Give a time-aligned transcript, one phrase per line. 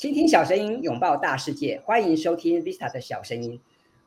[0.00, 3.60] 倾听小声音，拥抱大世界，欢迎收听 Vista 的小声音。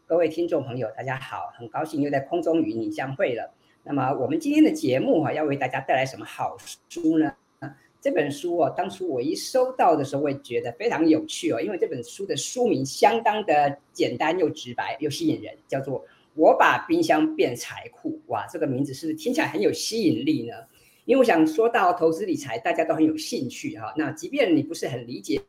[0.07, 3.53] 各位听众朋友，大家好，很高兴又在空中与你相会了。
[3.83, 6.57] 那么我们今天的节目啊，要为大家带来什么好
[6.89, 7.31] 书呢？
[8.01, 16.01] 这本书哦，当初我一收到的时候，会觉得非常有趣哦，因为这本书的书名相当的简单又直白又吸引人，叫做
[16.33, 18.09] 《我把冰箱变财库》。
[18.31, 20.55] 哇，这个名字是不是听起来很有吸引力呢？
[21.05, 23.93] 因为我想说到投资理财，大家都很有兴趣哈。
[23.95, 25.39] 那即便你不是很理解。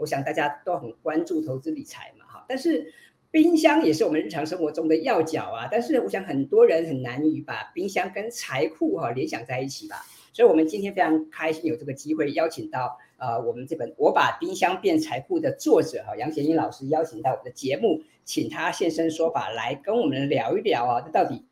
[0.00, 2.92] 我想大家都很关注投资理财嘛，哈，但是
[3.30, 5.68] 冰箱也是我们日常生活中的要角啊。
[5.70, 9.96] 但是我想很多人很难以把冰箱跟财库哈联想在一起吧。
[10.32, 21.49] 所以，我们今天非常开心有这个机会邀请到呃我们这本《我把冰箱变财库》的作者哈杨贤英老师邀请到我们的节目，请他现身说法来跟我们聊一聊啊，这到底。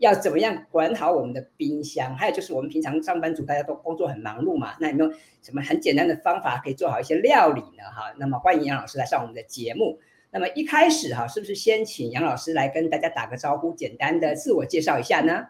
[0.00, 2.16] 要怎么样管好我们的冰箱？
[2.16, 7.84] 还有就是我们平常上班族大家都工作很忙碌嘛，那有没有什么很简单的方法可以做好一些料理呢？
[7.94, 9.98] 哈，那么欢迎杨老师来上我们的节目。
[10.32, 15.46] 那么一开始哈，是不是先请杨老师来跟大家打个招呼，简单的自我介绍一下呢？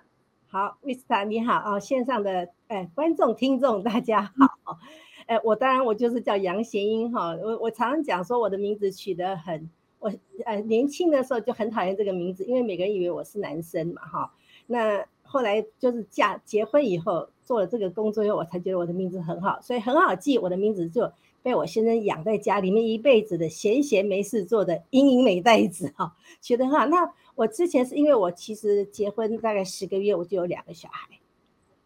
[0.48, 4.78] 好，Vista 你好啊，线上的哎观众听众大家好，
[5.26, 9.70] 哎 我当然我就是叫杨贤英哈，我我常常讲说我的名字取得很，
[10.00, 10.12] 我
[10.44, 14.34] 呃年轻的时候就很讨厌这个名字，因为每个人以为我是男生嘛哈。
[14.66, 20.38] 那后来就是嫁结婚以后做了这个工作以后，我才觉得我的名字很好，所以很好记。
[20.38, 26.86] 我的名字就被我先生养在家里面一辈子的闲闲没事做的英英美代子哈，学得很好。
[26.86, 31.18] 那我之前是因为我其实结婚大概十个月我就有两个小孩，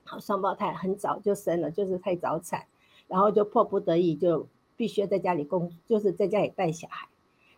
[0.04, 2.64] 好双胞胎很早就生了，就是太早产，
[3.08, 7.08] 然后就迫不得已就必须要在家里工，就是在家里带小孩。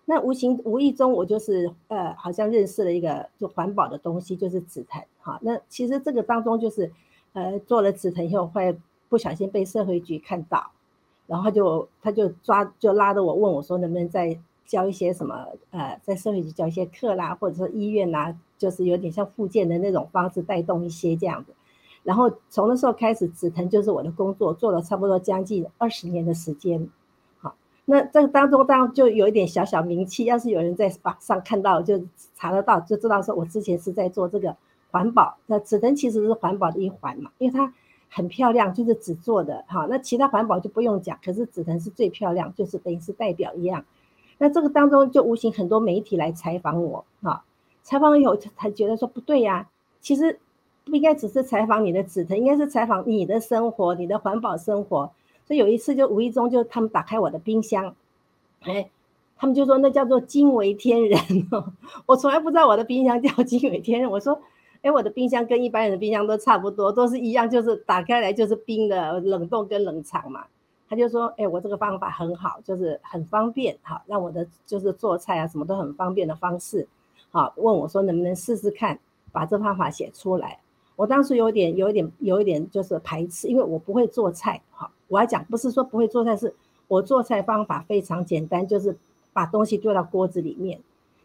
[0.08, 5.36] 那无形无意中，我就是呃，好像认识了一个就环保的东西，就是紫藤哈。
[5.42, 6.92] 那其实这个当中就是，
[7.32, 10.70] 呃，做了紫藤以后，会不小心被社会局看到，
[11.26, 21.52] 然后就他就抓就拉着我问我说，能不能再教一些什么呃，在社会局教一些课啦，或者说医院啦，就是有点像复健的那种方式带动一些这样子。
[22.04, 26.88] 然后从那时候开始，紫藤就是我的工作，做了差不多将近二十年的时间。
[27.88, 32.02] 那这个当中当然就有一点小小名气，要是有人在网上看到，就
[32.34, 34.56] 查得到，就知道说我之前是在做这个
[34.91, 35.36] 环保。
[35.47, 37.72] 那紫藤其实是环保的一环嘛，因为它
[38.10, 39.86] 很漂亮，就是纸做的哈。
[39.88, 43.84] 那其他环保就不用讲，可是紫藤是最漂亮，就是等于是代表一样。
[44.38, 47.44] 那这个当中就无形很多媒体来采访我哈，
[47.84, 49.69] 采访以后才觉得说不对呀，
[50.00, 50.41] 其实
[50.84, 55.12] 不应该只是采访你的紫藤，应该是采访你的生活，你的环保生活。
[55.46, 57.94] 所以有一次就无意中就他们打开我的冰箱，
[58.62, 58.90] 哎，
[59.36, 61.18] 他们就说那叫做惊为天人
[61.52, 61.72] 哦，
[62.04, 64.10] 我从来不知道我的冰箱叫惊为天人。
[64.10, 64.40] 我说，
[64.82, 70.44] 哎，我的冰箱跟一般人的冰箱都差不多，都是一样，就是打开来就是冰的，冷冻跟冷藏嘛。
[70.88, 76.86] 他就说，哎，我这个方法很好，就是很方便，好，让我的就是做菜啊什么都很方便的方式，
[77.30, 78.98] 好，问我说能不能试试看
[79.32, 80.60] 把这方法写出来。
[80.94, 84.90] 我当时有点有点有一点就是排斥，因为我不会做菜，好。
[85.09, 86.55] 我要讲，不是说不会做菜，是
[86.89, 88.97] 我做菜方法非常简单，就是
[89.33, 90.81] 把东西丢到锅子里面。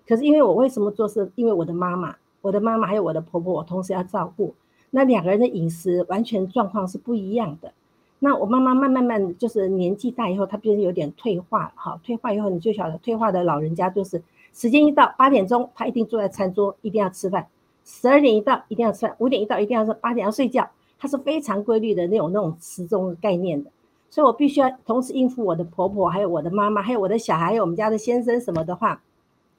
[0.07, 4.53] 可是因为我为什么做，是因为我的妈妈，我的妈妈还有我的婆婆，我同时要照顾。
[4.89, 7.71] 那两个人的饮食完全状况是不一样的。
[8.19, 14.21] 那我妈妈慢慢慢就是年纪大以后，她变得有点退化，好，退化以后你就晓得，退化的老人家就是
[14.53, 17.45] 时间一到八点钟，她一定坐在餐桌，一定要吃饭；
[17.85, 20.69] 十二点一到一定要吃饭；五点一到一定要吃，八点要睡觉。
[21.01, 23.71] 它是非常规律的那种那种时钟概念的，
[24.11, 29.01] 所以我必须要同时应付我的婆婆，还有我的妈妈，还有我的小孩，还有我们家的先生什么的话，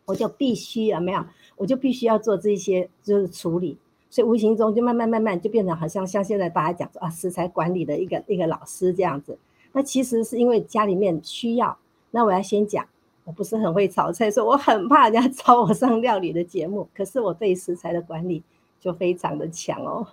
[0.05, 1.25] 我就必须有没有？
[1.57, 3.77] 我就必须要做这些就是处理，
[4.09, 9.37] 所以无形中就慢慢慢慢就变成好像像现在大家讲说啊食材管理的一个一个老师这样子。
[9.73, 11.77] 那其实是因为家里面需要。
[12.13, 12.87] 那我要先讲，
[13.25, 16.87] 我不是很会炒菜，所以我很怕人家找我上料理的节目。
[16.95, 18.43] 可是我对食材的管理
[18.79, 20.07] 就非常的强哦，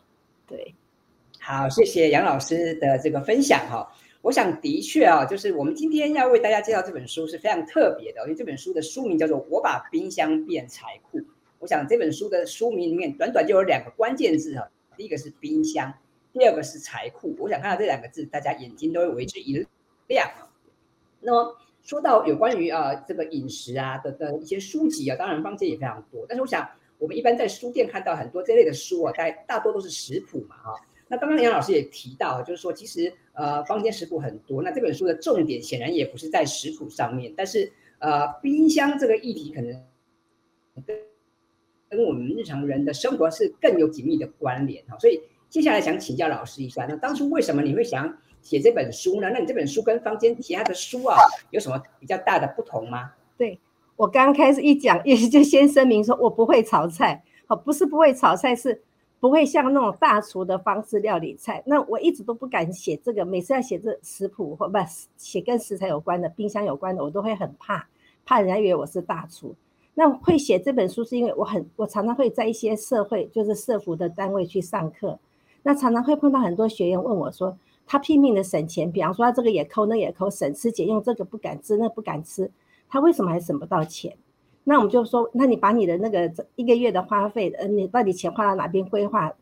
[0.47, 0.73] 对。
[1.41, 3.89] 好，谢谢杨老师的这个分享哈。
[4.21, 11.17] 我想的确啊，就是我们今天要为大家介绍这本书是非常特别的，因为这本书的书名叫做《我把冰箱变财库》。
[11.59, 15.91] 我想这本书的书名里面短短就有两个关键字哈，第一个是冰箱，
[16.33, 17.33] 第二个是财库。
[17.39, 19.65] 我想看到这两个字，大家眼睛都会为之一
[20.07, 20.29] 亮。
[21.21, 30.75] 那么说到有关于啊这个饮食啊的的一些书籍啊，当然坊间也非常多，但是我想我们一般在书店看到很多这类的书啊，大大多都是食谱嘛哈。
[31.09, 34.61] 那刚刚杨老师也提到，就是说，其实呃，坊间食谱很多。
[34.61, 39.83] 那这本书的重点显然也不是在食谱上面，但是呃，冰箱这个议题可能
[40.85, 40.97] 跟
[41.89, 44.95] 跟我们日常人的生活是更有紧密的关联哈。
[44.99, 45.19] 所以
[45.49, 49.31] 接下来想请教老师一下，那当初为什么你会想写这本书呢？
[49.33, 51.17] 那你这本书跟坊间其他的书啊，
[51.49, 53.11] 有什么比较大的不同吗？
[53.35, 53.59] 对，
[53.95, 58.83] 我刚开始一讲，也就先声明说我不会炒菜，好，不是不会炒菜，是
[59.19, 61.61] 不会像那种大厨的方式料理菜。
[61.65, 64.77] 那我一直都不敢写这个，每次要写这食谱或不
[65.17, 67.87] 写跟食材有关的、冰箱有关的，我都会很怕，
[68.25, 69.55] 怕人家以为我是大厨。
[69.95, 75.19] 那会写这本书是因为我很，我常常会在一些社会，就是社福的单位去上课，
[75.63, 82.49] 那常常会碰到很多学员问我说，他拼命的省钱，比方说他这个也抠，那也抠，省吃俭用，这个不敢吃，那不敢吃，
[82.87, 84.15] 他为什么还省不到钱？
[84.63, 89.33] 那我们就说，那你把你的那个一个月的花费，呃，你到底钱花到哪边规划，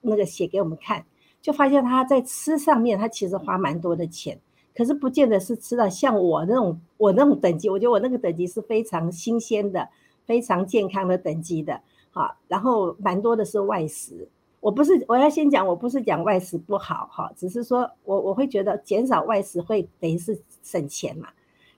[0.00, 1.04] 那个写给我们看，
[1.40, 4.40] 就发现他在吃上面，他其实花蛮多的钱。
[4.74, 9.86] 可是不见得是吃到像我那种我那种等级，我觉得我那个等级是非常新鲜的、
[10.24, 11.80] 非常健康的等级的，
[12.10, 14.28] 好，然后蛮多的是外食。
[14.60, 21.28] 我不是我要先讲，我不是讲外食不好哈，只是说我我会觉得减少外食会等于是省钱嘛。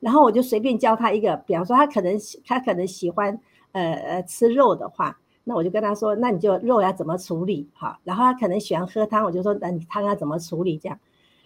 [0.04, 2.14] 然后我就随便教他一个，比方说他可能
[2.46, 3.40] 他可能喜欢
[3.72, 7.98] 呃呃吃肉的话，那我就跟他说，那你就肉要怎么处理哈？
[8.04, 10.98] 然后他可能喜欢喝汤，我就说那你汤要怎么处理这样。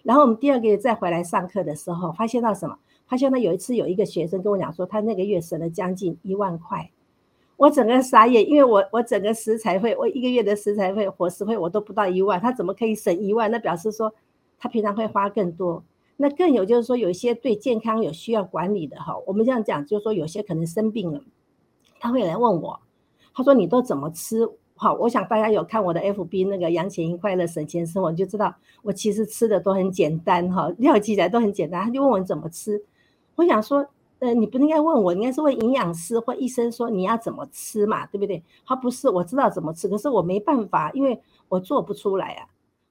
[0.03, 2.77] 然后我们第二个月再回来上课的时候，发现到什么？
[3.07, 6.91] 发现到有一次有一个学生跟我讲说，他那个月省了将近一万块，
[7.55, 13.49] 我整个傻眼，因为我我整个食材费，我一个月的食材费、伙食费我都不到一万，他怎么可以省一万？
[13.49, 14.13] 那表示说
[14.59, 15.81] 他平常会花更多。
[16.21, 21.21] 那更有就是说，有一些对健康有需要管理的哈，我们这样讲就是说，有些可能生病了，
[21.97, 22.77] 他会来问我，
[23.33, 24.45] 他说你都怎么吃？
[24.75, 31.81] 好，我想大家有看我的 FB 那个杨贤英快乐省钱生活，你就知道我其实吃的都很简单哈，料理起来都很简单。
[31.85, 32.83] 他就问我怎么吃，
[33.35, 33.87] 我想说，
[34.19, 38.43] 呃，你不应该问我，应该是问营养师或医生说你要怎么吃嘛，对不对？
[38.65, 42.47] 他不是，我知道怎么吃，可是我没办法，因为我做不出来啊。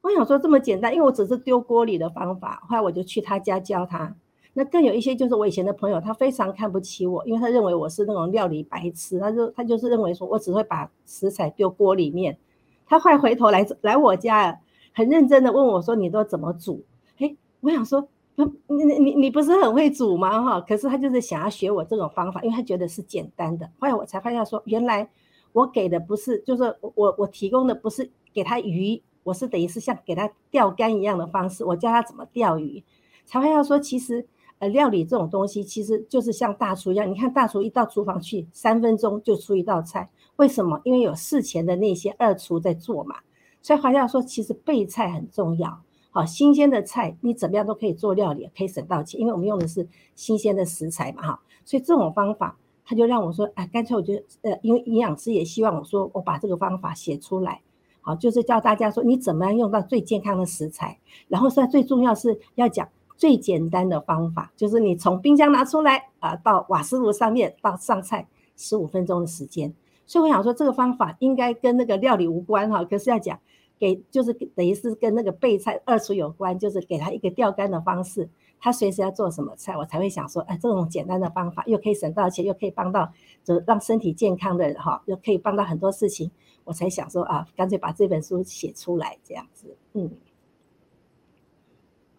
[0.09, 4.17] 我想说这么简单，因为我只是丢锅里的方法，后来我就去他家教他。
[4.55, 9.21] 那更有一些就是我以前的朋友，他非常看不起我，因为他认为我是那种料理白痴。
[9.21, 12.39] 他就他就是认为说我只会把食材丢锅里面。
[12.87, 14.59] 他快回头来来我家，
[14.95, 16.83] 很认真的问我说：“你都怎么煮？”
[17.19, 18.47] 诶，我想说，你
[18.85, 20.43] 你你你不是很会煮吗？
[20.43, 23.71] 哈，可是他就是想要学我这种方法，因为他觉得是简单的。
[23.79, 25.09] 后来我才发现说，原来
[25.53, 32.83] 我给的不是，就是我我提供的不是给他鱼，我是等于是像给他钓竿一样的方式，我教他怎么钓鱼。
[33.25, 34.27] 才发现说，其实。
[34.61, 40.81] 呃，料理这种东西其实就是像大厨一样，你看大厨一到厨房去，三分钟就出一道菜，为什么？
[40.83, 43.15] 因为有事前的那些二厨在做嘛。
[43.63, 45.81] 所以华夏说，其实备菜很重要。
[46.11, 49.87] 好，新鲜的菜你怎么样都可以做料理，可以省到钱，因为我们用的是
[50.17, 51.41] 新鲜的食材嘛，哈。
[51.65, 57.61] 所以这种方法，他就让我说，哎，干脆我就，呃，因为营养师也希望我说，我把这个方法写出来，
[58.09, 62.89] 好，就是教大家说你怎么样用到最健康的食材，然后现在最重要是要讲。
[63.19, 69.75] 最简单的方法就是你从冰箱拿出来啊，到瓦斯炉上面到上菜十五分钟的时间。
[70.07, 73.37] 所以我想说这个方法应该跟那个料理无关哈，可是要讲
[73.77, 78.31] 给就是等于是跟那个备菜二厨有关，就是给他一个钓竿的方式，
[78.61, 83.13] 他随时要做什么菜，我才会想说，哎，这种简单的方法又可以省到钱，又可以帮到
[83.43, 86.31] 就让身体健康的人哈，又可以帮到很多事情，
[86.69, 90.11] 我才想说啊，干脆把这本书写出来这样子，嗯。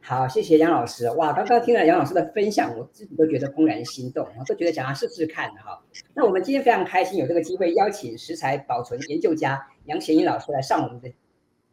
[0.02, 1.08] 好，谢谢杨老师。
[1.12, 5.80] 哇，刚刚听了杨老师的分享，我自己都觉得怦然心动，我都觉得想要试试看哈。
[6.16, 11.14] 那我们今天非常开心有这个机会邀请食材保存研究家杨贤英老师来上我们的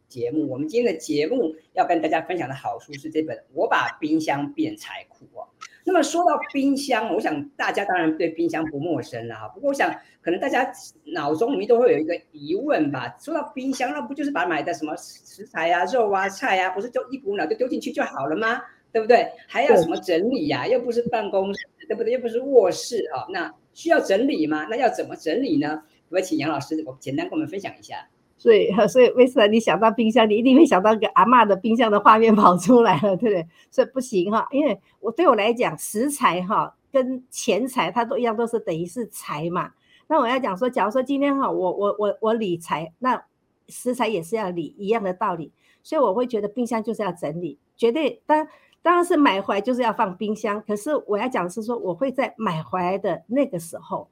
[0.07, 0.47] 节目。
[0.47, 5.47] 我们今天的节目要跟大家分享的好书是这本《我把冰箱变财库》哦。
[5.87, 9.47] 那么说到冰箱，我想大家当然对冰箱不陌生了哈。
[9.47, 9.89] 不过我想，
[10.19, 10.69] 可能大家
[11.13, 13.15] 脑中里面都会有一个疑问吧。
[13.21, 18.61] 说到冰箱，那不就是把买的什么食材啊、肉啊、菜啊，不是就一股脑就丢进去就好了吗？
[18.91, 19.31] 对不对？
[19.47, 20.67] 还要什么整理呀、啊？
[20.67, 22.11] 又不是办公室，对不对？
[22.11, 23.25] 又不是卧室啊。
[23.31, 24.67] 那需要整理吗？
[24.69, 25.81] 那要怎么整理呢？
[26.09, 28.09] 我请杨老师，我简单跟我们分享一下。
[28.37, 33.47] 所以，所以为什么你想到冰箱，你一定会想到个阿嬷的冰箱的画面跑出来了， 对不对？
[33.71, 39.71] 所以不行哈，因为我对我来讲，食材哈跟钱财它都一样，都是等于是财嘛。
[40.07, 43.23] 那我要讲说，假如说今天哈，我我我我理财，那
[43.67, 45.51] 食材也是要理，一样的道理。
[45.81, 48.47] 所以我会觉得冰箱就是要整理，绝对当
[48.81, 50.61] 当然是买回来就是要放冰箱。
[50.65, 54.07] 可是我要讲是说，我会在买回来的那个时候。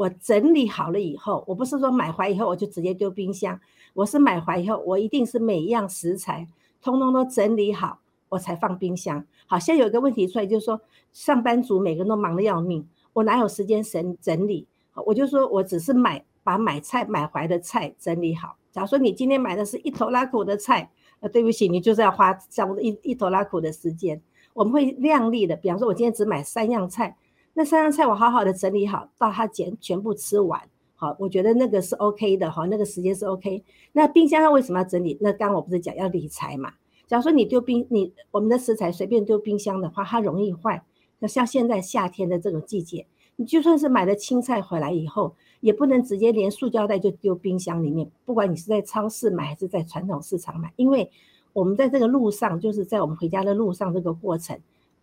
[0.00, 3.60] 我整理好了以后，我不是说买回来以后我就直接丢冰箱，
[3.92, 6.48] 我是买回来以后，我一定是每一样食材
[6.80, 7.98] 通通都整理好，
[8.30, 9.22] 我才放冰箱。
[9.46, 10.80] 好，现在有一个问题出来，就是说
[11.12, 14.66] 上班族每个人都忙得要命，我哪有时间整整理？
[15.04, 18.56] 我就说我只是买把买菜买回来的菜整理好。
[18.72, 20.90] 假如说你今天买的是一头拉苦的菜，
[21.20, 24.22] 那对不起，你就是要花差不多一一头拉苦的时间。
[24.54, 27.16] 我们会量力的，比方说，我今天只买三样菜，
[27.54, 30.60] 那三样菜我好好的整理好，到他全全部吃完，
[30.94, 33.62] 好，我觉得那个是 OK 的，好，那个时间是 OK。
[33.92, 35.18] 那冰箱它为什么要整理？
[35.20, 36.72] 那刚刚我不是讲要理财嘛？
[37.06, 40.84] 假如说你丢冰，你我们的食材随便丢冰箱的话，它容易坏。
[41.18, 51.10] 那像现在夏天的这种季节，你就算是买了青菜回来以后，也不能直接连塑胶袋就丢冰箱里面，不管你是在超市买还是在传统市场买，因为。
[51.52, 54.56] 我们在这个路上，就是在我们回家的路上，这个过程，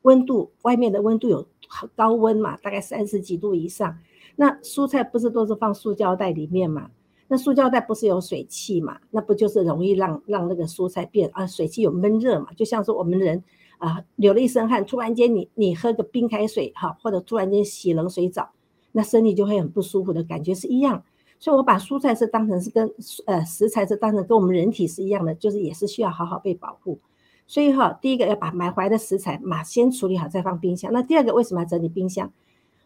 [0.08, 1.46] 温度外面的温度有
[1.98, 3.98] 高温嘛，大概三十几度以上。
[4.38, 6.90] 那蔬菜不是都是放塑胶袋里面嘛？
[7.28, 9.00] 那塑胶袋不是有水汽嘛？
[9.12, 11.46] 那不就是容易让让那个蔬菜变啊？
[11.46, 12.54] 水汽有闷热嘛？
[12.54, 13.44] 就像是我们人
[13.80, 18.52] 啊流了一身汗，突然间你你喝个冰开水哈，或者突然间洗冷水澡，
[18.94, 21.04] 那身体就会很不舒服的感觉是一样。
[21.38, 22.90] 所以，我把蔬菜是当成是跟
[23.26, 26.98] 呃食材是当成跟我们人体是一样的，就是也是需要好好被保护。
[27.48, 30.92] 所以哈，第一个要把买回来的食材嘛先处理好，再放冰箱。
[30.94, 32.32] 那第二个为什么要整理冰箱？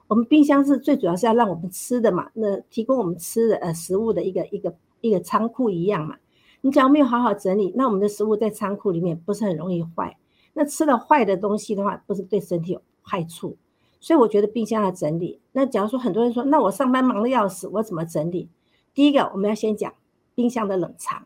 [0.08, 6.18] 我们冰箱是最主要是要让我们吃的嘛，那提供我们吃的呃食物的一个一个一个仓库一样嘛。
[6.62, 10.16] 你只要没有好好整理，那我们的食物在仓库里面不是很容易坏。
[10.54, 13.58] 那吃了坏的东西的话，不是对身体有害处。
[14.00, 15.40] 所以我觉得冰箱要整理。
[15.54, 18.48] 那假如说很多人说，那我上班忙得要死，我怎么整理？
[18.94, 19.92] 第一个，我们要先讲
[20.36, 21.26] 冰箱的冷藏。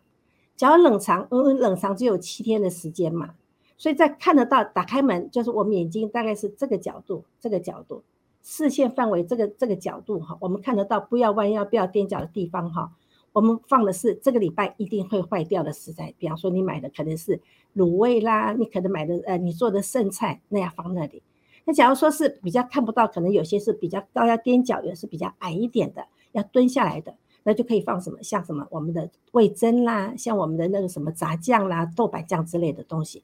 [0.56, 3.36] 假如冷藏，嗯，冷藏只有七天的时间嘛，
[3.78, 8.04] 所以在看得到打开门，就是我们眼睛大概是这个角度，这个角度，
[8.42, 12.92] 视线范围这个这个角度哈，我们看得到，不要弯腰，不要踮脚的地方哈。
[13.34, 17.42] 我们放的是这个礼拜一定会坏掉的食材，比方说你买的可能是
[17.76, 21.22] 卤味啦，你可能买的呃你做的剩菜，那要放那里。
[21.66, 33.24] 那假如说是比较看不到，可能有些是比较高要踮脚，有些是比较矮一点的，要蹲下来的，那就可以放什么，像什么我们的味噌啦，像我们的那个什么炸酱啦、豆瓣酱之类的东西。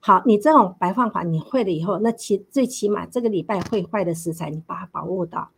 [0.00, 5.50] 好，你这种摆放法你会了以后，那起最起码这个礼拜会坏的食材你把它把握到。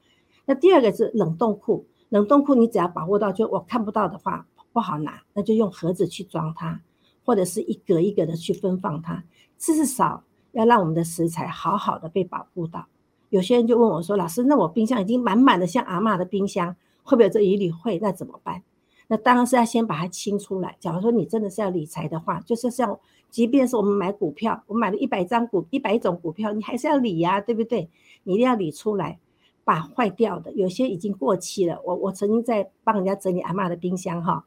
[0.46, 6.80] 那第二个是冷冻库，冷冻库你只要把握到，就我看不到的话不好拿，那就用盒子去装它，
[7.24, 9.22] 或者是一格一格的去分放它，
[9.56, 10.24] 至少。
[10.52, 12.86] 要让我们的食材好好的被保护到。
[13.28, 16.74] 有些人就问我说：“老师，那我冰箱已经满满的，像阿嬷的冰箱，
[17.08, 17.70] 会不会这疑虑？
[17.70, 18.62] 会，那怎么办？
[19.06, 20.76] 那当然是要先把它清出来。
[20.78, 23.00] 假如说你真的是要理财的话，就是像，
[23.30, 27.88] 即便是我们买股票，我买了一百张股，一百种股票，你还是要理呀，对不对？
[28.24, 29.18] 你一定要理出来，
[29.64, 31.80] 把坏掉的，有些已经过期了。
[31.86, 34.44] 我我曾经在帮人家整理阿嬷的冰箱哈，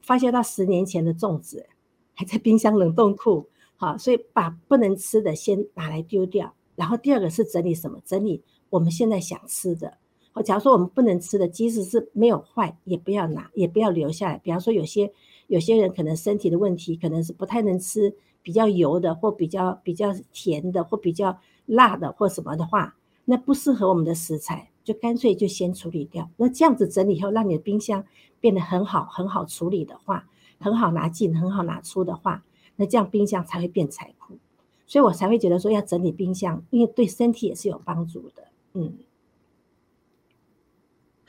[0.00, 1.66] 发现到十年前的粽子
[2.14, 3.46] 还在冰箱冷冻库。
[3.76, 7.98] 好，所以把不能吃的先拿来丢掉，然后第二个是整理什么？
[8.06, 9.98] 整理我们现在想吃的。
[10.32, 14.38] 好，假如说我们不能吃的，即使是没有坏，也不要拿，也不要留下来。
[14.38, 15.12] 比方说，有些
[15.48, 26.30] 有些人可能身体的问题，可能是不太能吃比较油的，或比较比较甜的，或比较辣的，或什么的话，那不适合我们的食材，就干脆就先处理掉。
[26.36, 28.04] 那这样子整理以后，让你的冰箱
[28.38, 32.44] 变得很好，很好处理的话，很好拿进，很好拿出的话。
[32.76, 34.38] 那这样冰箱才会变财库，
[34.86, 38.44] 所以我才会觉得说要整理冰箱，因为对身体也是有帮助的。
[38.72, 38.94] 嗯，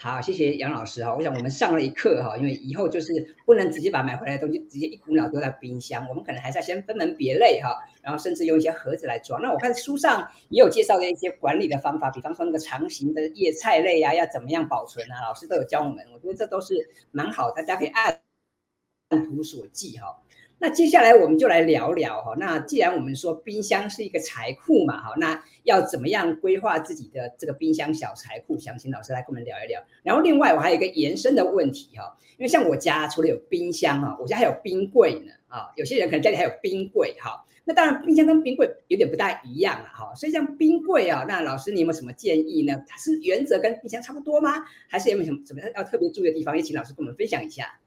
[0.04, 1.14] 好，谢谢杨老师哈。
[1.14, 9.40] 我想我们上了一课哈，因为以后就是不能直接把买回来的东西直接一股脑丢在冰箱，我们可能还是要先分门别类哈，然后甚至用一些盒子来装。
[9.44, 16.04] 那我看书上也有介绍的一些管理的方法，比方说那个长形的叶菜类啊，要怎么样保存啊，老师都有教我们。
[16.12, 18.20] 我觉得这都是蛮好，大家可以按
[19.28, 20.18] 图索骥哈。
[20.62, 22.36] 那接下来我们就来聊聊哈。
[22.38, 28.60] 那既然我们说冰箱是一个财库嘛，哈，那要怎么样规划自己的这个冰箱小财库？
[28.60, 29.82] 想请老师来跟我们聊一聊。
[30.04, 35.72] 然后另外我还有一个延伸的问题哈，因为像我家除了有冰箱哈，我家还有冰柜呢啊。
[35.78, 37.44] 有些人可能家里还有冰柜哈。
[37.64, 40.14] 那当然冰箱跟冰柜有点不太一样了哈。
[40.14, 42.80] 所以像冰柜啊，那老师你有没有什么建议呢？
[42.88, 44.64] 它是原则跟冰箱差不多吗？
[44.88, 46.56] 还是有没有什么什么要特别注意的地方？
[46.56, 47.80] 也请老师跟我们分享一下。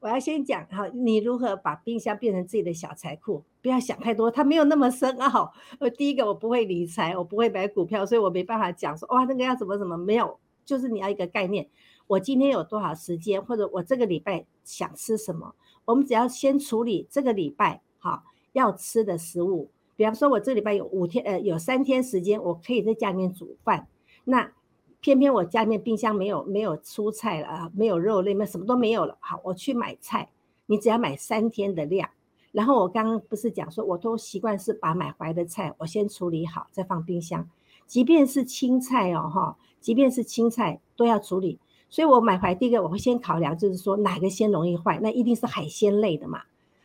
[0.00, 3.42] 我要先讲哈，你如何把冰箱变成自己的小财库？
[3.60, 5.52] 不要想太多，它没有那么深奥。
[5.80, 11.68] 呃，第一个我不会理财，我不会买股票，所以我没办法讲说哇那个要怎么怎么没有，就是你要一个概念。
[12.06, 19.70] 我今天有多少时间，或者我这个礼拜想吃什么，我们只要先处理这个礼拜哈要吃的食物。
[19.96, 23.88] 比方说，我这礼拜有五天呃有三天时间，我可以在家里面煮饭，
[24.24, 24.52] 那。
[25.00, 29.16] 偏偏我家里面冰箱没有没有蔬菜了啊，没有肉类，没什么都没有了。
[29.20, 30.30] 好，我去买菜，
[30.66, 32.10] 你只要买三天的量。
[32.50, 37.48] 然后我刚刚不是讲说，我都习惯是把买回来的菜我先处理好，再放冰箱。
[37.86, 41.58] 即便是青菜哦，哈，即便是青菜都要处理。
[41.88, 46.42] 所以我买回来第一个我会先考量，就是说哪个先容易坏，那一定是海鲜类的嘛。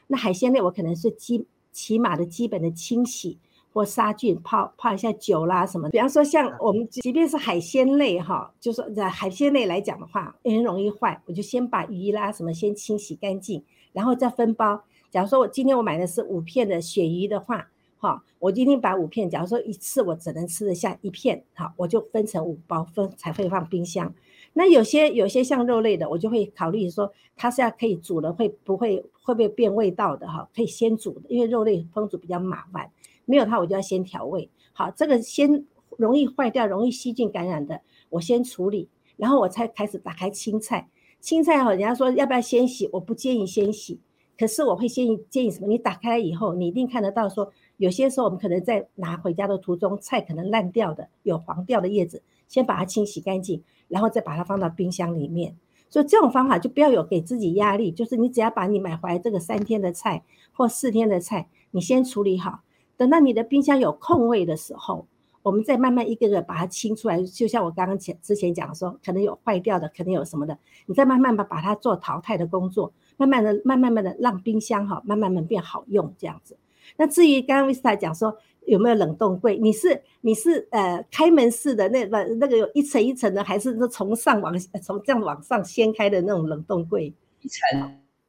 [0.08, 3.40] 那海鲜类我可能是基起码的基本的清洗
[3.74, 5.90] 或杀菌泡泡一下酒啦什么。
[5.90, 14.84] 比方说像我们即便是海鲜类哈，就说在海鲜类来讲的话，也很容易坏，我就先把鱼啦什么先清洗干净，然后再分包。
[15.12, 17.68] 假如说我今天我买的是五片的鳕鱼的话。
[17.98, 24.14] 哈，我今天把五片，假如说一次我只能吃得下一片，好，我就分成五包分才会放冰箱。
[24.52, 32.92] 那有些有些像肉类的，我就会考虑说它是要可以煮了会不会会不会变味道的哈，可以先煮的，因为肉类烹煮比较麻烦，
[33.26, 34.50] 没有它我就要先调味。
[34.74, 35.66] 好，这个先
[35.98, 40.90] 容易坏掉、容易细菌感染的，我先处理，然后我才开始打开青菜。
[41.20, 42.90] 青菜哈，人家说要不要先洗？
[42.94, 44.00] 我不建议先洗，
[44.38, 45.68] 可是我会建议建议什么？
[45.68, 47.52] 你打开来以后，你一定看得到说。
[47.78, 55.58] 有些时候，我们可能在拿回家的途中，菜可能烂掉的，有黄掉的叶子，先把它清洗干净，然后再把它放到冰箱里面。
[55.90, 62.62] 所以这种方法就不要有给自己压力，就是你只要把你买回来这个三天的菜或四天的菜，你先处理好，
[62.98, 65.06] 等到你的冰箱有空位的时候，
[65.42, 67.22] 我们再慢慢一个个把它清出来。
[67.24, 76.58] 就像我刚刚前之前讲说，可能有坏掉的，可能有什么的，你再慢慢把把它做淘汰的工作，慢慢的、慢慢慢的让冰箱哈，慢慢慢变好用这样子。
[76.98, 87.14] 那至于刚刚 Vista 讲说有没有冷冻柜，你是你是呃开门式的那个那个有一层一层的，还是说从上往从这样往上掀开的那种冷冻柜？
[87.42, 87.60] 一层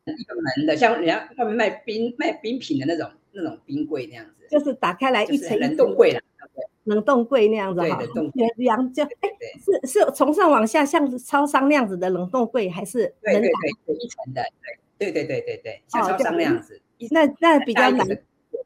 [0.06, 6.20] 一个门的，像人家外面卖冰卖冰品的那种那种冰柜那样子，就是打开来一层冷冻柜了，
[6.84, 8.02] 冷冻柜那样子哈。
[8.34, 13.50] 对，两就哎是是从上往下像超商那样子的冷冻柜，还是对对
[13.86, 14.42] 对一层的，
[14.98, 18.06] 对对对对对对，像超商那样子，那那比较难。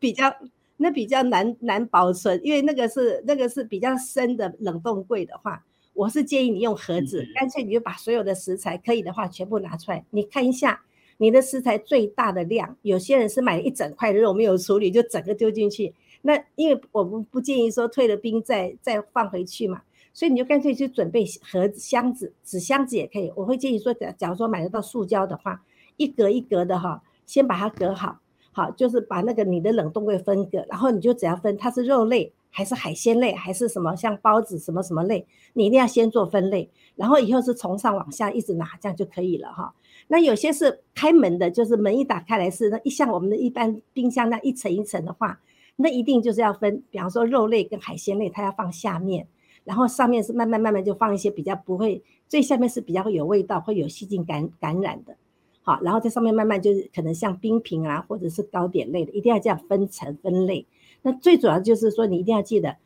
[0.01, 0.33] 比较
[0.77, 10.81] 那比较难难保存，因为那个是那个是比较深的冷冻柜的话，我是建议你用盒子，干脆你就把所有的食材可以的话全部拿出来，你看一下
[11.19, 12.77] 你的食材最大的量。
[12.81, 15.95] 有些人是买一整块肉没有处理，就整个丢进去。
[16.23, 23.31] 那因为我们不建议说退了冰再再放回去嘛，所以你就干脆去准备盒子、箱子、纸箱子也可以。
[23.37, 25.63] 我会建议说，假假如说买得到塑胶的话，
[25.97, 28.19] 一格一格的哈，先把它隔好。
[28.51, 39.73] 好，就是把那个你的冷冻柜分隔，然后你就只要分它是肉类还是海鲜类，还是什么像包子什么什么类，你一定要先做分类，然后以后是从上往下一直拿，这样就可以了哈。
[40.09, 45.39] 那有些是开门的，就是门一打开来是那一像我们的一般冰箱那一层一层的话，
[45.77, 49.27] 那一定就是要分，比方说肉类跟海鲜类，它要放下面，
[49.65, 55.15] 然后上面是慢慢慢慢就放一些比较不会，最下面是比较会有味道，会有细菌感感染的。
[55.63, 60.67] 好，然后在上面慢慢就是可能像冰品啊，或者是糕点类的，一定要这样分层分类。
[61.03, 62.77] 那最主要就是说，你一定要记得，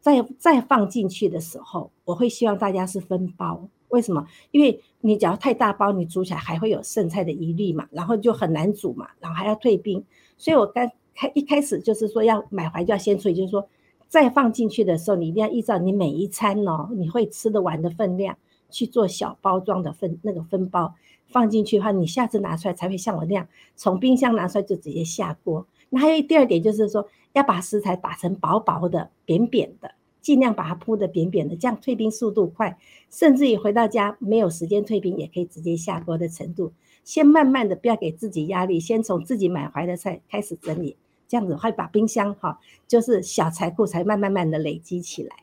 [0.00, 3.68] 再再放进去的时候，我会希望大家是分包。
[3.92, 4.26] 为什么？
[4.50, 10.02] 因为你只要太大包，你煮起来还会有剩菜的疑虑嘛，然后就很难煮嘛，然后还要退冰。
[10.36, 13.68] 所以我刚开一开始就是说要买回来就要先处理，就是说
[14.08, 18.36] 再放进去的时候，你一定要依照你每一餐哦，你会吃得完的分量
[18.70, 20.94] 去做小包装的分那个分包。
[21.28, 25.66] 放进去的话，你下次拿出来才会像我那样，从冰箱拿出来就直接下锅。
[25.88, 29.90] 那还有第二点就是说，要把食材打成薄薄的、扁扁的，
[30.22, 32.78] 尽量把它铺得扁扁的，这样退冰速度快，
[33.10, 36.72] 甚至于回到家没有时间退冰，也可以直接下锅的程度。
[37.04, 45.34] 先慢慢的，不要给自己压力，先从自己买回来的菜开始整理，这样子会把冰箱哈，就是小财库才慢慢慢的累积起来。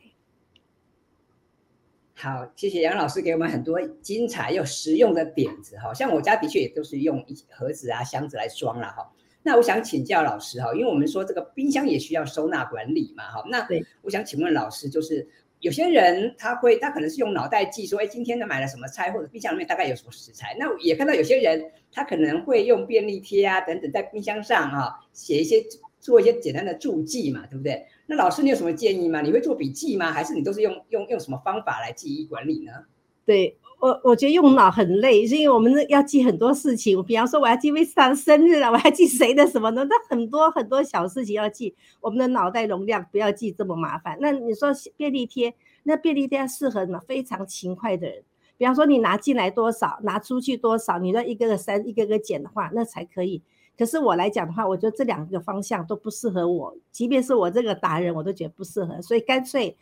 [2.14, 5.92] 好，谢谢杨老师给我们很多精彩又实用的点子哈。
[5.92, 9.10] 像我家的确也都是用盒子啊、箱子来装了哈。
[9.42, 13.42] 那我想请教老师哈，因为我们说这个冰箱也需要收纳管理嘛哈。
[13.48, 13.66] 那
[14.02, 15.26] 我想请问老师，就是
[15.60, 20.54] 有些人他会他可能是用脑袋记说，哎，今天他买了什么菜，或者冰箱里面大概有什么食材。
[20.58, 25.56] 那也看到有些人他可能会用便利贴啊等等在冰箱上哈写一些
[25.98, 27.86] 做一些简单的注记嘛，对不对？
[28.06, 29.20] 那老师，你有什么建议吗？
[29.20, 30.12] 你会做笔记吗？
[30.12, 32.72] 还是你都是用用用什么方法来记忆管理呢？
[33.26, 37.02] 对我，我觉得用脑很累，是因为我们要记很多事情。
[37.02, 41.74] 比方说，我要记 Vista 的生日了，我要记谁的什么的，那很多很多小事情要记。
[42.00, 44.18] 我们的脑袋容量不要记这么麻烦。
[44.20, 48.22] 那你说便利贴，那便利贴适合呢非常勤快的人。
[48.58, 53.42] 比方说，你拿进来多少，拿出去多少，你要一个个删，一个个减的话，那才可以。
[53.78, 59.74] 可是我来讲的话，我觉得这两个方向都不适合我，即便是我这个达人，我都觉得不适合，所以干脆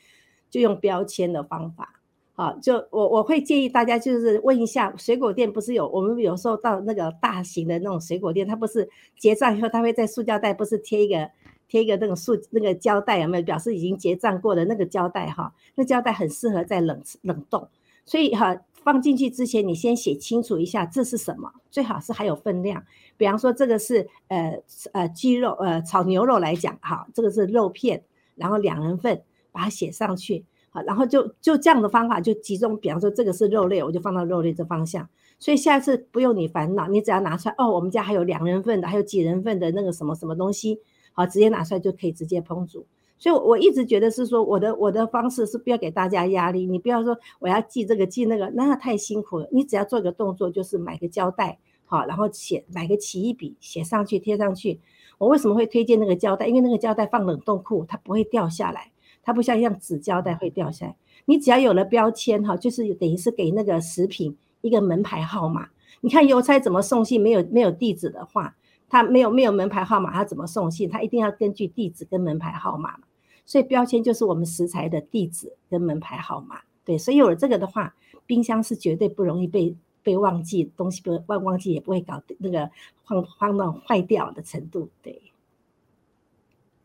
[0.48, 1.97] 就用标签的方法。
[2.38, 11.28] 啊，就我我会建议大家就是问一下，水果店不是有我们有时候到那个大型的那种水果店，它不是结账以后，它会在塑胶袋不是贴一个
[11.66, 15.52] 贴一个那个塑那个胶带，有没有表示已经结账过的那个胶带哈？
[15.74, 17.68] 那胶带很适合在冷冷冻，
[18.04, 22.84] 所以哈，放进去之前，你先写清楚一下这是什么，最好是还有分量。
[23.16, 28.04] 比方说这个是呃呃鸡肉呃炒牛肉来讲哈，这个是肉片，
[28.36, 29.20] 然后两人份，
[29.50, 32.76] 把它写上去，好，然后就就这样的方法就集中。
[32.76, 35.08] 比方说这个是肉类，我就放到肉类这方向。
[35.38, 40.80] 所以下次不用你烦恼，你只要拿出来哦，我们家还有两人份的，还有几人份的那个什么什么东西，
[41.12, 42.86] 好，直接拿出来就可以直接烹煮。
[43.20, 46.66] 所以，我一直觉得是说，我的我的方式是不要给大家压力。
[46.66, 49.48] 你不要说我要记这个记那个，那太辛苦了。
[49.50, 54.80] 你只要做个动作，就是买个胶带，好，然后写买个起一笔写上去贴上去。
[55.18, 56.46] 我为什么会推荐那个胶带？
[56.46, 58.92] 因为那个胶带放冷冻库，它不会掉下来，
[59.28, 60.96] 它不像像纸胶带会掉下来。
[61.26, 65.68] 你只要有了标签，哈，就是等于是给那个食品一个门牌号码。
[66.00, 67.20] 你看邮差怎么送信？
[67.20, 68.56] 没有没有地址的话，
[68.88, 70.88] 他没有没有门牌号码，他怎么送信？
[70.88, 73.00] 他一定要根据地址跟门牌号码。
[73.44, 82.70] 所以标签就是我们食材的地址跟门牌号码，对，所以有了这个的话，冰箱是绝对不容易被被忘记，东西不会忘忘记也不会搞那个
[83.04, 85.20] 慌慌到坏掉的程度，对。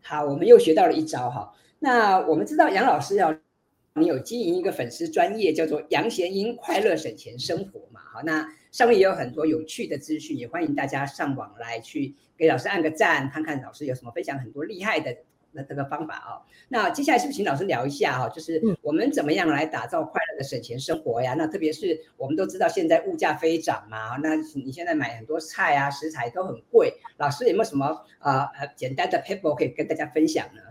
[0.02, 1.54] 好，我们又学到了一招哈。
[1.84, 3.36] 那我们知道杨老师要
[3.96, 15.14] 你有经营一个粉丝专业叫做杨贤英快乐省钱生活嘛，好，那上面也有很多有趣的资讯，也欢迎大家上网来去给老师按个赞，看看老师有什么分享很多厉害的。
[15.56, 18.30] 那这个方法啊，那接下来是不是请老师聊一下哈？
[18.30, 21.36] 就是我们怎么样来打造快乐的省钱生活呀？
[21.38, 26.96] 那特别是我们都知道现在物价飞涨嘛，那你现在买很多菜啊，食材都很贵。
[27.18, 27.86] 老师有没有什么
[28.20, 30.62] 啊呃简单的 paper 可以跟大家分享呢？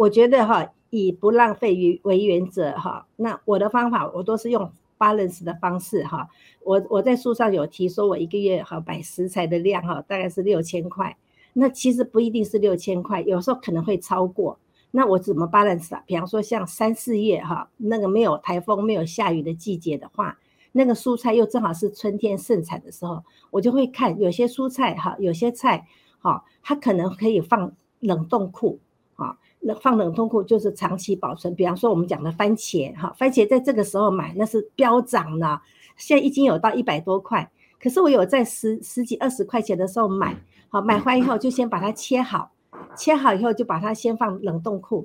[0.00, 3.06] 我觉得哈，以不浪费为为原则哈。
[3.16, 6.26] 那我的方法我都是用 balance 的方式哈。
[6.64, 11.14] 我我在书上有提说，我一个月哈买食材的量哈大概是六千块。
[11.52, 14.58] 那其实不一定是六千块，有时候可能会超过。
[14.92, 16.02] 那我怎么 balance 啊？
[16.06, 20.38] 比方说像三四月哈，那个没有台风、没有下雨的季节的话，
[20.72, 25.86] 那个蔬菜又正好是春天盛产的时候，我就会看有些蔬菜哈，有些菜
[26.20, 28.78] 哈，它可能可以放冷冻库
[29.16, 29.36] 啊。
[29.60, 31.54] 那放冷冻库就是长期保存。
[31.54, 35.62] 比方说我们讲的番茄哈，番茄在这个时候买那是飙涨了，
[35.96, 37.50] 现在已经有到一百多块。
[37.80, 40.36] 可是我有在十十几二十块钱的时候买。
[40.72, 42.52] 好，买回来以后就先把它切好，
[42.96, 45.04] 切好以后就把它先放冷冻库。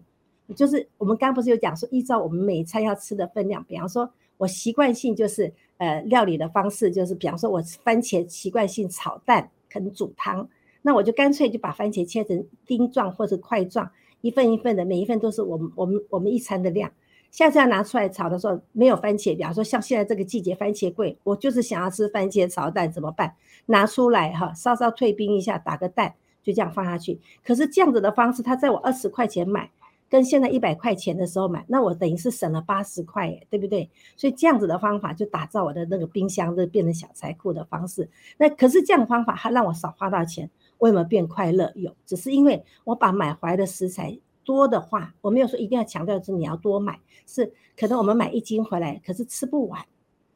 [0.56, 10.48] 就是我们刚刚不是有讲说，依照我们每餐要吃的分量，比方说我习惯性就是呃料理的方式，就是比方说我番茄习惯性炒蛋，可能煮汤，
[10.84, 13.89] 那我就干脆就把番茄切成丁状或者块状，
[14.26, 16.92] 一份一份的，每一份都是我们我们我们一餐的量。
[17.30, 23.36] 下次要拿出来炒的时候，没有番茄，比方说像现在这个季节番茄贵，我就是想要吃番茄炒蛋怎么办？
[23.68, 27.20] 拿出来哈，稍稍退冰一下，打个蛋，就这样放下去。
[27.44, 29.70] 可是这样子的方式，他在我二十块钱买，
[30.10, 33.88] 跟现在一百块钱的时候买，那我等于是省了八十块，对不对？
[34.16, 38.10] 所以这样子的方法就打造我的那个冰箱，就变成小财库的方式。
[38.38, 41.72] 那可是这样方法，它让我少花到钱，为什么变快乐？
[41.76, 44.20] 有，只是因为我把买回来的食材。
[44.44, 49.84] 多的话，我没有说一定要强调是你要多买，是可能我们买一斤回来，可是吃不完。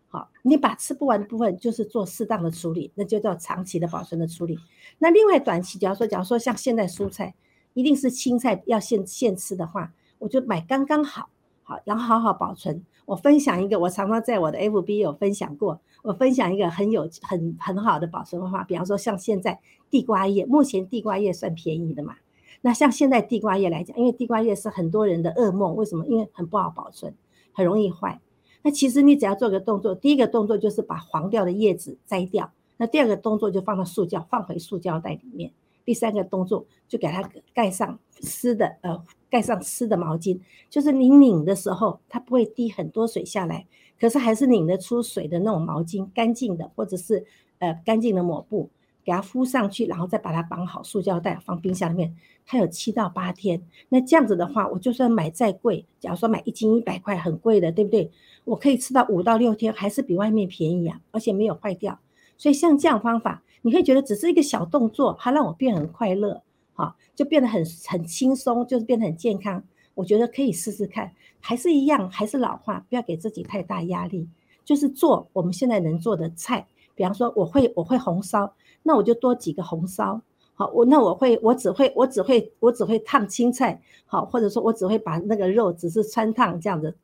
[0.08, 4.58] 好，你把吃不完的部分就是做适当的处理，那就叫长期的保存的处理。
[4.97, 7.36] 那另外短期，假如说假如说像现在蔬菜，
[7.75, 11.30] 一定是青菜要现现吃的话，我就买刚刚好，
[11.62, 12.84] 好，然后好好保存。
[13.10, 22.17] 我分享一个，我常常在我的 FB 有分享过，我分享一个很有很很好的保存方法，比方说像现在地瓜叶，目前地瓜叶算便宜的嘛。
[22.62, 26.06] 那像现在地瓜叶来讲，因为地瓜叶是很多人的噩梦，为什么？
[26.06, 27.12] 因为很不好保存，
[27.52, 28.22] 很容易坏。
[28.62, 35.52] 那其实你只要做个动作，第一个动作就是把黄掉的叶子摘掉，那第二个动作就放到塑胶，放回塑胶袋里面。
[35.84, 40.39] 第三个动作就给它盖上湿的，呃，盖上湿的毛巾，
[40.69, 43.65] 就是你拧的时候，它不会滴很多水下来，
[43.99, 47.25] 可是还是拧得出水的那种毛巾，干净的，或者是
[47.59, 48.69] 呃干净的抹布。
[49.01, 52.13] 给它敷上去，然后再把它绑好，塑胶袋放冰箱里面，
[52.45, 53.59] 它有七到八天。
[53.87, 58.11] 那这样子的话，我就算买再贵，假如说买一斤一百块，很贵的，对不对？
[58.43, 61.97] 我可以吃到五到六天，还是比外面便宜啊，而且没有坏掉。
[62.37, 66.43] 所以像这样方法，你会觉得只是一个小动作，它让我变很快乐，
[66.79, 69.63] 啊，就变得很很轻松，就是变得很健康。
[69.95, 71.11] 我觉得可以试试看，
[71.41, 74.27] 还是一样，还是老话，不要给自己太大压力，
[74.63, 76.65] 就是做我们现在能做的菜。
[76.95, 78.53] 比方说，我会我会红烧。
[78.81, 80.21] 那我就多几个红烧，
[80.55, 86.95] 好，我那我会我只会我只会我只会烫青菜，好，或者说我只会把那个肉只是汆烫这样子，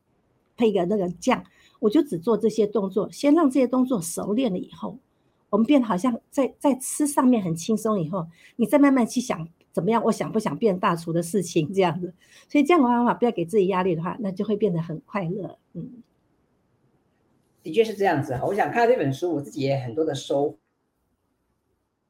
[0.55, 1.43] 配个那个酱，
[1.81, 4.97] 我就只做这些动作，先让这些动作熟练了以后，
[5.49, 12.13] 我们变得好像在在吃上面很轻松以后，你再慢慢去想怎么样，我想不想变大厨的事情这样子，
[12.47, 16.01] 所以这样的方法不要给自己压力的话，那就会变得很快乐，嗯。
[17.61, 18.39] 的确是这样子。
[18.41, 20.57] 我想看到这本书，我自己也很多的收获。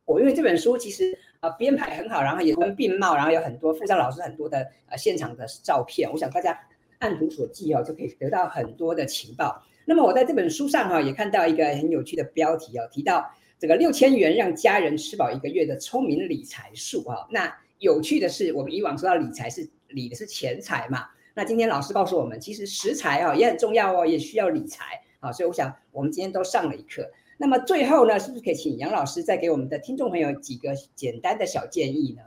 [0.06, 6.08] 我因为这本书其实呃编排很好，然后也跟并茂，然后有很多附上老师很多的呃现场的照片。
[6.12, 6.56] 我想大家
[6.99, 9.63] 按图索骥哦，就可以得到很多的情报。
[9.86, 25.32] 那么我在这本书上哈、也看到一个很有趣的标题哦，提到这个六千元让家人吃饱一个月的聪明理财术啊、那有趣的是，我们以往说到理财是理的是钱财嘛，那今天老师告诉我们，其实食材啊、也很重要哦，也需要理财啊。
[25.32, 27.10] 所以我想我们今天都上了一课。
[27.38, 32.22] 那么最后呢，是不是可以请杨老师再给我们的听众朋友几个简单的小建议呢？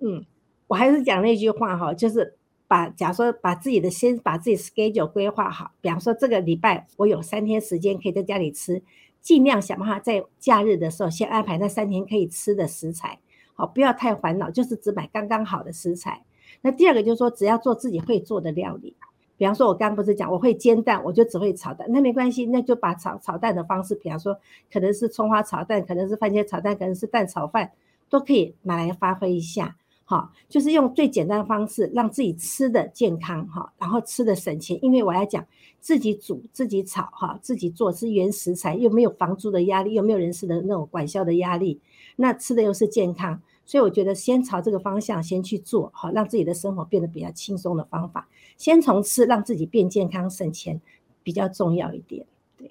[0.00, 0.24] 嗯，
[0.66, 2.36] 我还是讲那句话哈，就是。
[2.70, 8.80] 把，假如说把自己的先把自己 schedule 规划好，比方说这个礼拜我有三天时间可以在家里吃，
[9.20, 13.18] 尽量想办法在假日的时候先安排那三天可以吃的食材，
[13.54, 16.22] 好，不要太烦恼，就是只买刚刚好的食材。
[16.62, 18.96] 那第二个就是说，只要做自己会做的料理，
[19.36, 24.38] 比方说我刚刚不是讲我会煎蛋，我就只会炒蛋，那没关系，那就把炒炒蛋的方式，比方说
[24.72, 27.70] 可能是葱花炒蛋，可能是番茄炒蛋，可能是蛋炒饭，
[28.08, 29.76] 都可以拿来发挥一下。
[30.10, 34.76] 好，就是用最简单的方式让自己吃的健康哈，然后吃的省钱。
[34.82, 35.46] 因为我要讲，
[35.78, 41.80] 自己煮、自己炒哈，自己做是原食材，又没有房租的压力，又没有人事的那种管销的压力，
[42.16, 50.80] 那吃的又是健康，所以我觉得先朝这个方向先去做，好，让自己的生活变得比较轻松的方法，先从吃让自己变健康省钱
[51.22, 52.26] 比较重要一点。
[52.58, 52.68] 对，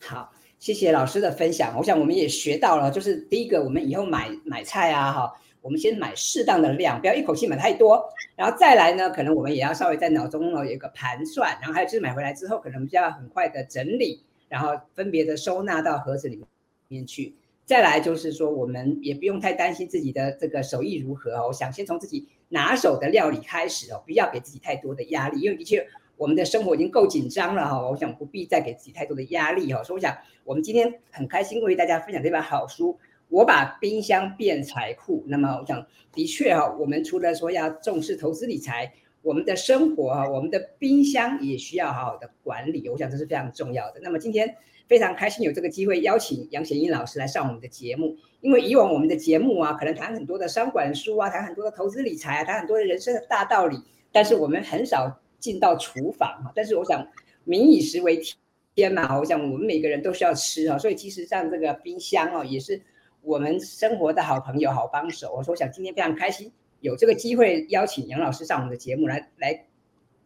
[0.00, 0.32] 好。
[0.58, 16.42] 谢谢老师的分享，我想我们也学到了，就是第一个，我们以后买买菜啊，哈，我们先买适当的量，不要一口气买太多，然后再来呢，可能我们也要稍微在脑中呢有一个盘算，然后还有就是买回来之后，可能就要很快的整理，然后分别的收纳到盒子里
[16.88, 17.36] 面去。
[17.64, 25.86] 再来就是说，我们也不用太担心自己的这个手艺如何哦，我想先从自己拿手的料理开始哦，不要给自己太多的压力，因为的确。
[26.16, 29.84] 我们的生活已经够紧张了哈，我想不必再给自己太多的压力哈。
[29.84, 32.98] 所以我想，我们今天很开心为大家分享这本好书。
[33.28, 35.22] 我把冰箱变财库。
[35.26, 42.88] 那么我想，的确哈，我们除了说要重视投资理财，我们的生活哈，我们的冰箱也需要好好的管理。
[42.88, 44.00] 我想这是非常重要的。
[44.02, 44.56] 那么今天
[44.88, 53.76] 非常开心有这个机会邀请杨贤英老师来上我们的节目，因为以往我们的节目啊，可能谈很多的商管书啊，谈很多的投资理财啊，谈很多的人生的大道理，
[54.10, 55.20] 但是我们很少。
[55.38, 57.06] 进到厨房哈，但是我想
[57.44, 58.36] 民以食为天
[58.78, 62.80] 天嘛，我想我们每个人都需要吃哈，所以其实像这个冰箱哦，也是
[63.22, 65.34] 我们生活的好朋友、好帮手。
[65.34, 69.66] 我说，我想今天非常开心有这个机会邀请杨老师上我们的节目来来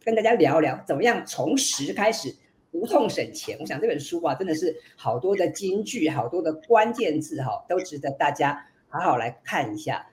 [0.03, 2.31] 跟大家聊聊怎么样从食开始
[2.69, 3.57] 无痛省钱。
[3.59, 10.05] 我想这本书啊，真的是好多的金句、好多的关键字哈，都值得大家好好来看一下。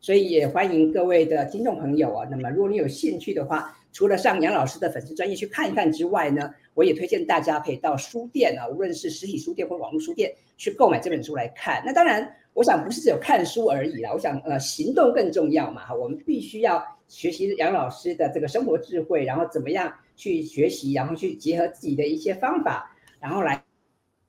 [0.00, 3.78] 所以也欢迎各位的听众朋友啊，那么如果你有兴趣的话。
[3.92, 11.82] 除了上杨老师的粉丝专业去看一看之外呢，我也推荐大家可以到书店啊，无论是实体书店或网络书店去购买这本书来看。
[11.84, 23.62] 那当然，我想不是只有看书而已啦，我想呃行动更重要嘛哈，我们必须要学习杨老师的这个生活智慧，然后怎么样去学习，然后去结合自己的一些方法，然后来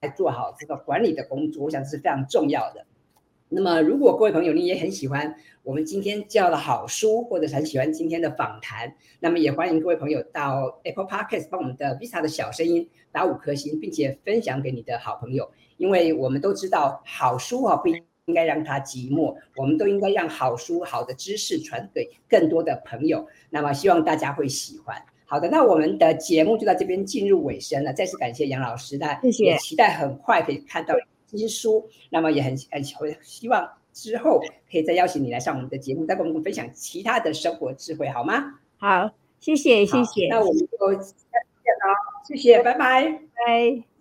[0.01, 2.85] 来做好这个管理的工作，我想这是非常重要的。
[3.55, 15.49] 那么，如果各位朋友你也很喜欢我们今天教的好书，或者是很喜欢今天的访谈，那么也欢迎各位朋友到 Apple Podcast 帮我们的 Vista 的小声音打五颗星，并且分享给你的好朋友。
[15.77, 23.27] 因为我们都知道，好书啊不应该让它寂寞，我们都应该让好书、好的知识传给更多的朋友。
[23.51, 24.99] 那么，希望大家会喜欢。
[25.25, 27.93] 好的，那我们的节目就到这边进入尾声了。
[27.93, 30.95] 再次感谢杨老师，那也期待很快可以看到。
[31.37, 32.83] 新书，那么也很很
[33.21, 34.41] 希望之后
[34.71, 38.59] 可以再邀请你来上我们的节目，再跟我们分享其他的生活智慧，好吗？
[38.77, 40.27] 好，谢谢谢谢。
[40.29, 41.15] 那我们就下次
[41.63, 41.95] 见了，
[42.27, 43.11] 谢谢，拜拜，
[43.45, 43.92] 拜。